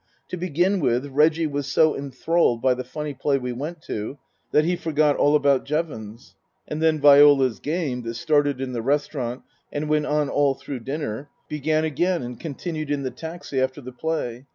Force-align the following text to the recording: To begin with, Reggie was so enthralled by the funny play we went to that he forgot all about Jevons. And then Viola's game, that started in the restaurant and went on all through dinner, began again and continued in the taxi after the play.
To 0.29 0.35
begin 0.37 0.79
with, 0.79 1.05
Reggie 1.05 1.45
was 1.45 1.67
so 1.67 1.95
enthralled 1.95 2.59
by 2.59 2.73
the 2.73 2.83
funny 2.83 3.13
play 3.13 3.37
we 3.37 3.51
went 3.51 3.83
to 3.83 4.17
that 4.51 4.65
he 4.65 4.75
forgot 4.75 5.15
all 5.15 5.35
about 5.35 5.63
Jevons. 5.63 6.35
And 6.67 6.81
then 6.81 6.99
Viola's 6.99 7.59
game, 7.59 8.01
that 8.01 8.15
started 8.15 8.59
in 8.59 8.73
the 8.73 8.81
restaurant 8.81 9.43
and 9.71 9.87
went 9.87 10.07
on 10.07 10.27
all 10.27 10.55
through 10.55 10.79
dinner, 10.79 11.29
began 11.47 11.85
again 11.85 12.23
and 12.23 12.39
continued 12.39 12.89
in 12.89 13.03
the 13.03 13.11
taxi 13.11 13.61
after 13.61 13.79
the 13.79 13.91
play. 13.93 14.47